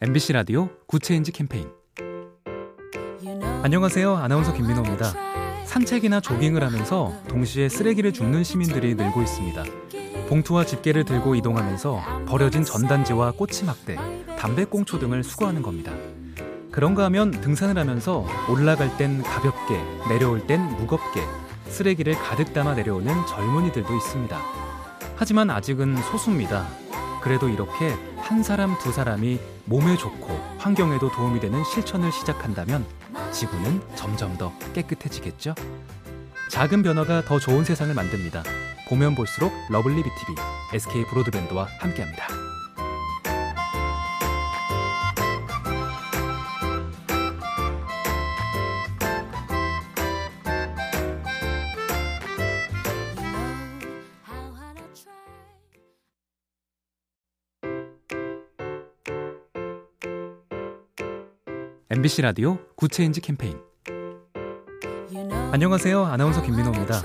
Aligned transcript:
MBC 0.00 0.32
라디오 0.32 0.68
Good 0.86 1.04
Change 1.04 1.32
캠페인 1.32 1.68
안녕하세요. 3.64 4.16
아나운서 4.16 4.52
김민호입니다. 4.52 5.12
산책이나 5.64 6.20
조깅을 6.20 6.62
하면서 6.62 7.12
동시에 7.26 7.68
쓰레기를 7.68 8.12
줍는 8.12 8.44
시민들이 8.44 8.94
늘고 8.94 9.20
있습니다. 9.22 9.64
봉투와 10.28 10.66
집게를 10.66 11.04
들고 11.04 11.34
이동하면서 11.34 12.26
버려진 12.28 12.62
전단지와 12.62 13.32
꼬치막대, 13.32 13.96
담배꽁초 14.38 15.00
등을 15.00 15.24
수거하는 15.24 15.62
겁니다. 15.62 15.92
그런가 16.70 17.02
하면 17.06 17.32
등산을 17.32 17.76
하면서 17.76 18.24
올라갈 18.48 18.96
땐 18.98 19.20
가볍게, 19.24 19.82
내려올 20.08 20.46
땐 20.46 20.60
무겁게 20.76 21.22
쓰레기를 21.66 22.14
가득 22.14 22.52
담아 22.52 22.74
내려오는 22.76 23.12
젊은이들도 23.26 23.96
있습니다. 23.96 24.38
하지만 25.16 25.50
아직은 25.50 25.96
소수입니다. 25.96 26.68
그래도 27.20 27.48
이렇게 27.48 27.96
한 28.28 28.42
사람 28.42 28.76
두 28.78 28.92
사람이 28.92 29.40
몸에 29.64 29.96
좋고 29.96 30.28
환경에도 30.58 31.10
도움이 31.10 31.40
되는 31.40 31.64
실천을 31.64 32.12
시작한다면 32.12 32.84
지구는 33.32 33.80
점점 33.96 34.36
더 34.36 34.52
깨끗해지겠죠? 34.74 35.54
작은 36.50 36.82
변화가 36.82 37.22
더 37.24 37.38
좋은 37.38 37.64
세상을 37.64 37.94
만듭니다. 37.94 38.42
보면 38.90 39.14
볼수록 39.14 39.50
lovely 39.70 40.02
B 40.02 40.13
tv 40.13 40.34
SK 40.74 41.06
브로드밴드와 41.06 41.68
함께합니다. 41.80 42.37
MBC 61.90 62.20
라디오 62.20 62.58
Good 62.76 62.94
Change 62.94 63.22
캠페인 63.22 63.56
안녕하세요. 65.52 66.04
아나운서 66.04 66.42
김민호입니다. 66.42 67.00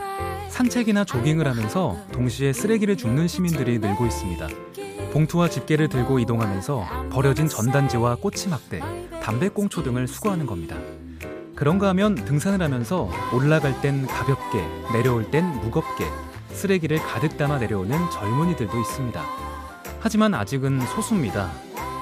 산책이나 0.49 1.05
조깅을 1.05 1.47
하면서 1.47 1.95
동시에 2.11 2.51
쓰레기를 2.51 2.97
줍는 2.97 3.29
시민들이 3.29 3.79
늘고 3.79 4.05
있습니다. 4.05 4.45
봉투와 5.13 5.47
집게를 5.47 5.87
들고 5.87 6.19
이동하면서 6.19 7.09
버려진 7.13 7.47
전단지와 7.47 8.15
꼬치막대, 8.15 8.81
담배꽁초 9.21 9.83
등을 9.83 10.05
수거하는 10.05 10.45
겁니다. 10.45 10.75
그런가 11.55 11.87
하면 11.87 12.15
등산을 12.15 12.61
하면서 12.61 13.09
올라갈 13.33 13.79
땐 13.79 14.05
가볍게, 14.05 14.67
내려올 14.91 15.31
땐 15.31 15.45
무겁게 15.61 16.03
쓰레기를 16.51 16.97
가득 16.97 17.37
담아 17.37 17.59
내려오는 17.59 17.97
젊은이들도 18.11 18.77
있습니다. 18.77 19.23
하지만 20.01 20.33
아직은 20.33 20.81
소수입니다. 20.81 21.49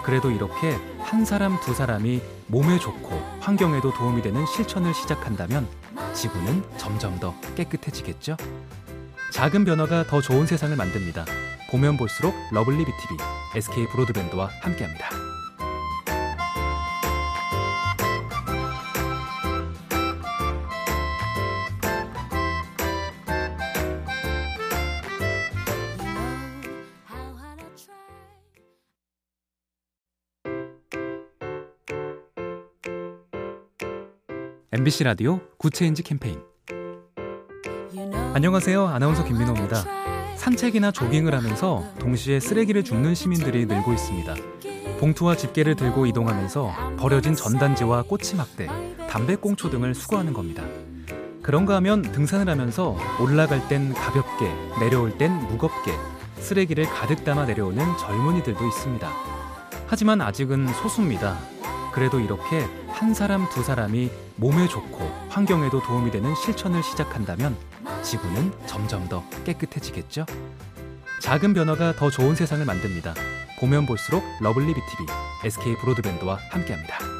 그래도 0.03 0.31
이렇게 0.31 0.75
한 1.11 1.25
사람 1.25 1.59
두 1.59 1.73
사람이 1.73 2.21
몸에 2.47 2.79
좋고 2.79 3.09
환경에도 3.41 3.93
도움이 3.93 4.21
되는 4.21 4.45
실천을 4.45 4.93
시작한다면 4.93 5.67
지구는 6.13 6.63
점점 6.77 7.19
더 7.19 7.35
깨끗해지겠죠? 7.55 8.37
작은 9.33 9.65
변화가 9.65 10.05
더 10.05 10.21
좋은 10.21 10.45
세상을 10.45 10.73
만듭니다. 10.73 11.25
보면 11.69 11.97
볼수록 11.97 12.33
lovely 12.53 12.85
B 12.85 12.96
tv 12.96 13.17
SK 13.57 13.87
브로드밴드와 13.89 14.51
함께합니다. 14.61 15.30
MBC 34.73 35.03
라디오 35.03 35.41
Good 35.57 35.75
Change 35.75 36.01
캠페인 36.01 36.39
안녕하세요. 38.33 38.87
아나운서 38.87 39.25
김민호입니다. 39.25 39.83
산책이나 40.37 40.91
조깅을 40.91 41.35
하면서 41.35 41.83
동시에 41.99 42.39
쓰레기를 42.39 42.85
줍는 42.85 43.13
시민들이 43.13 43.65
늘고 43.65 43.91
있습니다. 43.91 44.33
봉투와 45.01 45.35
집게를 45.35 45.75
들고 45.75 46.05
이동하면서 46.05 46.95
버려진 46.97 47.35
전단지와 47.35 48.03
꼬치막대, 48.03 48.69
담배꽁초 49.09 49.71
등을 49.71 49.93
수거하는 49.93 50.31
겁니다. 50.31 50.63
그런가 51.41 51.75
하면 51.75 52.01
등산을 52.01 52.47
하면서 52.47 52.95
올라갈 53.19 53.67
땐 53.67 53.93
가볍게, 53.93 54.49
내려올 54.79 55.17
땐 55.17 55.33
무겁게 55.49 55.91
쓰레기를 56.39 56.85
가득 56.85 57.25
담아 57.25 57.45
내려오는 57.45 57.85
젊은이들도 57.97 58.65
있습니다. 58.65 59.09
하지만 59.87 60.21
아직은 60.21 60.69
소수입니다. 60.69 61.37
그래도 61.91 62.21
이렇게 62.21 62.65
한 63.01 63.15
사람 63.15 63.49
두 63.49 63.63
사람이 63.63 64.11
몸에 64.35 64.67
좋고 64.67 64.99
환경에도 65.29 65.81
도움이 65.81 66.11
되는 66.11 66.35
실천을 66.35 66.83
시작한다면 66.83 67.57
지구는 68.03 68.53
점점 68.67 69.09
더 69.09 69.23
깨끗해지겠죠? 69.43 70.27
작은 71.19 71.55
변화가 71.55 71.95
더 71.95 72.11
좋은 72.11 72.35
세상을 72.35 72.63
만듭니다. 72.63 73.15
보면 73.59 73.87
볼수록 73.87 74.23
lovely 74.39 74.67
B 74.67 74.80
tv 74.80 75.05
SK 75.45 75.77
브로드밴드와 75.77 76.37
함께합니다. 76.51 77.10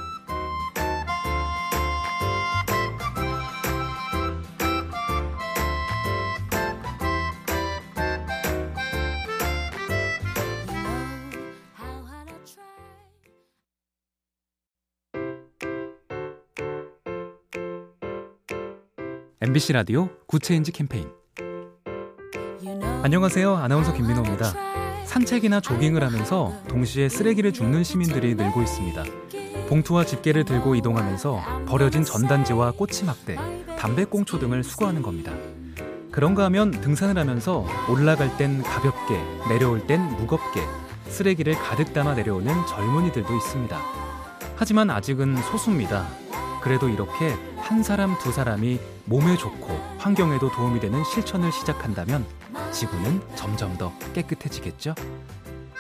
MBC 19.44 19.74
라디오 19.74 20.08
Good 20.28 20.45
Change 20.45 20.72
캠페인 20.72 21.10
안녕하세요. 23.02 23.56
아나운서 23.56 23.92
김민호입니다. 23.92 24.54
산책이나 25.06 25.62
조깅을 25.62 26.04
하면서 26.04 26.54
동시에 26.68 27.10
쓰레기를 27.10 27.52
줍는 27.52 27.84
시민들이 27.84 28.36
늘고 28.36 28.62
있습니다. 28.62 29.04
봉투와 29.68 30.06
집게를 30.06 30.46
들고 30.46 30.76
이동하면서 30.76 31.66
버려진 31.66 32.04
전단지와 32.04 32.74
꼬치막대, 32.74 33.38
담배꽁초 33.80 34.38
등을 34.38 34.64
수거하는 34.64 35.02
겁니다. 35.02 35.34
그런가 36.12 36.46
하면 36.46 36.70
등산을 36.70 37.18
하면서 37.18 37.66
올라갈 37.90 38.38
땐 38.38 38.62
가볍게, 38.62 39.18
내려올 39.50 39.88
땐 39.88 40.02
무겁게 40.18 40.62
쓰레기를 41.08 41.56
가득 41.56 41.94
담아 41.94 42.14
내려오는 42.14 42.54
젊은이들도 42.68 43.36
있습니다. 43.36 43.76
하지만 44.56 44.92
아직은 44.92 45.38
소수입니다. 45.38 46.08
그래도 46.62 46.90
이렇게 46.90 47.36
한 47.72 47.84
사람 47.84 48.18
두 48.20 48.34
사람이 48.34 48.82
몸에 49.06 49.38
좋고 49.38 49.70
환경에도 49.98 50.52
도움이 50.52 50.82
되는 50.82 51.06
실천을 51.06 51.54
시작한다면 51.54 52.26
지구는 52.74 53.22
점점 53.38 53.78
더 53.78 53.94
깨끗해지겠죠? 54.14 54.94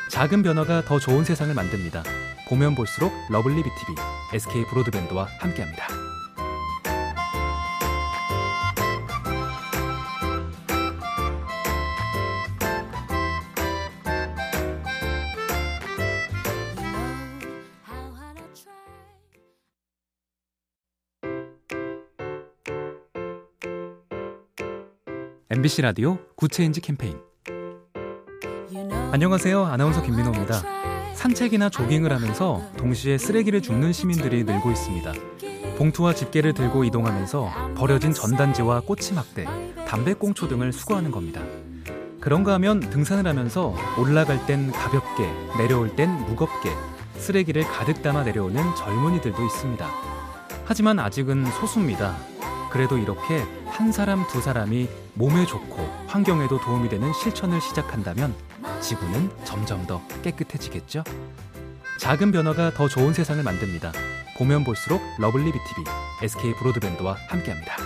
작은 0.09 0.41
변화가 0.41 0.85
더 0.85 0.99
좋은 0.99 1.25
세상을 1.25 1.53
만듭니다. 1.53 2.01
보면 2.47 2.75
볼수록 2.75 3.11
lovely 3.29 3.57
B 3.57 3.70
tv 3.70 3.95
SK 4.33 4.67
브로드밴드와 4.67 5.27
함께합니다. 5.39 6.10
MBC 25.53 25.81
라디오 25.81 26.17
Good 26.37 26.54
Change 26.54 26.79
캠페인 26.79 27.17
안녕하세요. 29.11 29.65
아나운서 29.65 30.01
김민호입니다. 30.01 30.61
산책이나 31.13 31.67
조깅을 31.67 32.13
하면서 32.13 32.61
동시에 32.77 33.17
쓰레기를 33.17 33.61
줍는 33.61 33.91
시민들이 33.91 34.45
늘고 34.45 34.71
있습니다. 34.71 35.11
봉투와 35.77 36.15
집게를 36.15 36.53
들고 36.53 36.85
이동하면서 36.85 37.73
버려진 37.75 38.13
전단지와 38.13 38.79
꼬치막대, 38.79 39.45
담배꽁초 39.89 40.47
등을 40.47 40.71
수거하는 40.71 41.11
겁니다. 41.11 41.41
그런가 42.21 42.53
하면 42.53 42.79
등산을 42.79 43.27
하면서 43.27 43.75
올라갈 43.99 44.45
땐 44.45 44.71
가볍게, 44.71 45.29
내려올 45.57 45.93
땐 45.97 46.11
무겁게 46.27 46.69
쓰레기를 47.17 47.63
가득 47.63 48.01
담아 48.01 48.23
내려오는 48.23 48.63
젊은이들도 48.77 49.43
있습니다. 49.43 49.85
하지만 50.63 50.97
아직은 50.99 51.43
소수입니다. 51.59 52.15
그래도 52.71 52.97
이렇게 52.97 53.43
한 53.71 53.91
사람 53.91 54.27
두 54.27 54.41
사람이 54.41 54.89
몸에 55.13 55.45
좋고 55.45 55.77
환경에도 56.07 56.59
도움이 56.59 56.89
되는 56.89 57.11
실천을 57.13 57.61
시작한다면 57.61 58.35
지구는 58.81 59.31
점점 59.45 59.87
더 59.87 60.01
깨끗해지겠죠? 60.21 61.03
작은 61.97 62.31
변화가 62.31 62.71
더 62.73 62.87
좋은 62.87 63.13
세상을 63.13 63.41
만듭니다. 63.41 63.93
보면 64.37 64.63
볼수록 64.63 65.01
lovely 65.19 65.45
B 65.45 65.58
tv 65.58 65.83
SK 66.23 66.55
브로드밴드와 66.55 67.15
함께합니다. 67.29 67.77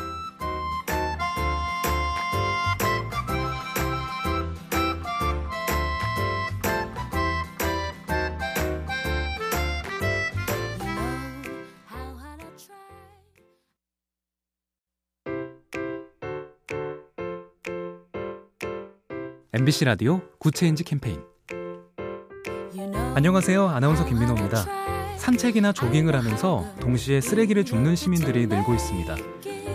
MBC 19.53 19.85
라디오 19.85 20.21
Good 20.39 20.57
Change 20.57 20.83
캠페인 20.83 21.21
안녕하세요. 23.15 23.69
아나운서 23.69 24.03
김민호입니다. 24.05 24.65
산책이나 25.17 25.71
조깅을 25.71 26.15
하면서 26.15 26.65
동시에 26.81 27.21
쓰레기를 27.21 27.63
줍는 27.63 27.95
시민들이 27.95 28.47
늘고 28.47 28.73
있습니다. 28.73 29.15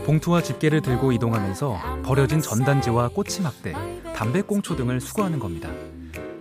봉투와 0.05 0.43
집게를 0.43 0.83
들고 0.83 1.13
이동하면서 1.13 2.03
버려진 2.05 2.41
전단지와 2.41 3.09
꼬치막대, 3.09 3.75
담배꽁초 4.15 4.77
등을 4.77 5.01
수거하는 5.01 5.39
겁니다. 5.39 5.71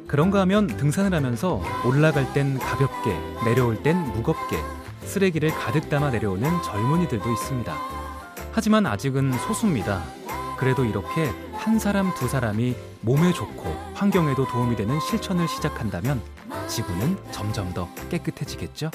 그런가 0.08 0.42
하면 0.42 0.68
등산을 0.68 1.14
하면서 1.14 1.62
올라갈 1.86 2.34
땐 2.34 2.58
가볍게, 2.60 3.18
내려올 3.46 3.81
땐 3.81 3.98
무겁게 4.12 4.58
쓰레기를 5.06 5.52
가득 5.52 5.90
담아 5.90 6.10
내려오는 6.10 6.50
젊은이들도 6.64 7.31
있습니다. 7.31 7.74
하지만 8.52 8.86
아직은 8.86 9.31
소수입니다. 9.34 10.04
그래도 10.58 10.84
이렇게 10.84 11.31
한 11.59 11.77
사람 11.77 12.13
두 12.15 12.29
사람이 12.29 12.73
몸에 13.01 13.33
좋고 13.33 13.65
환경에도 13.94 14.47
도움이 14.47 14.77
되는 14.77 14.97
실천을 15.01 15.45
시작한다면 15.50 16.21
지구는 16.69 17.17
점점 17.31 17.73
더 17.73 17.89
깨끗해지겠죠? 18.09 18.89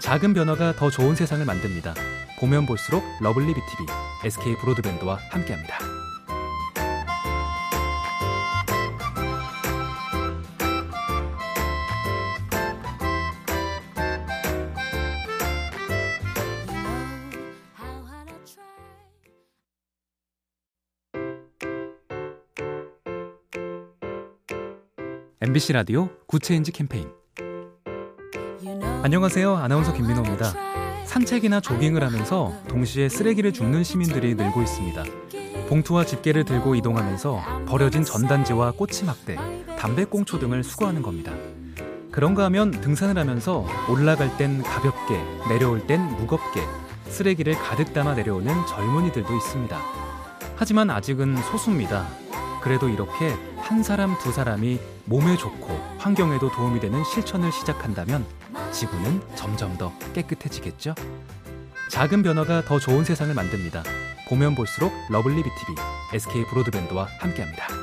작은 0.00 0.34
변화가 0.34 0.76
더 0.76 0.88
좋은 0.88 1.16
세상을 1.16 1.44
만듭니다. 1.44 1.94
보면 2.38 2.66
볼수록 2.66 3.02
lovely 3.20 3.48
B 3.54 3.65
tv 3.65 3.86
SK 4.24 4.56
브로드밴드와 4.58 5.18
함께합니다. 5.30 6.03
MBC 25.46 25.74
라디오 25.74 26.08
Good 26.26 26.44
Change 26.44 26.72
캠페인 26.72 27.06
안녕하세요. 29.02 29.54
아나운서 29.58 29.92
김민호입니다. 29.92 30.54
산책이나 31.04 31.60
조깅을 31.60 32.02
하면서 32.02 32.50
동시에 32.66 33.10
쓰레기를 33.10 33.52
줍는 33.52 33.84
시민들이 33.84 34.34
늘고 34.36 34.62
있습니다. 34.62 35.04
봉투와 35.68 36.06
집게를 36.06 36.46
들고 36.46 36.76
이동하면서 36.76 37.66
버려진 37.66 38.04
전단지와 38.04 38.70
꼬치막대, 38.70 39.36
담배꽁초 39.78 40.38
등을 40.38 40.64
수거하는 40.64 41.02
겁니다. 41.02 41.34
그런가 42.10 42.44
하면 42.44 42.70
등산을 42.70 43.18
하면서 43.18 43.66
올라갈 43.90 44.34
땐 44.38 44.62
가볍게, 44.62 45.22
내려올 45.50 45.86
땐 45.86 46.00
무겁게 46.16 46.62
쓰레기를 47.08 47.52
가득 47.56 47.92
담아 47.92 48.14
내려오는 48.14 48.66
젊은이들도 48.66 49.36
있습니다. 49.36 49.78
하지만 50.56 50.88
아직은 50.88 51.36
소수입니다. 51.36 52.08
그래도 52.62 52.88
이렇게 52.88 53.36
한 53.64 53.82
사람 53.82 54.16
두 54.18 54.30
사람이 54.30 54.78
몸에 55.06 55.38
좋고 55.38 55.68
환경에도 55.96 56.50
도움이 56.50 56.80
되는 56.80 57.02
실천을 57.02 57.50
시작한다면 57.50 58.26
지구는 58.72 59.22
점점 59.34 59.78
더 59.78 59.90
깨끗해지겠죠? 60.12 60.94
작은 61.90 62.22
변화가 62.22 62.64
더 62.66 62.78
좋은 62.78 63.04
세상을 63.04 63.32
만듭니다. 63.34 63.82
보면 64.28 64.54
볼수록 64.54 64.92
lovely 65.08 65.36
B 65.36 65.49
tv 65.49 65.74
SK 66.12 66.44
브로드밴드와 66.50 67.08
함께합니다. 67.18 67.73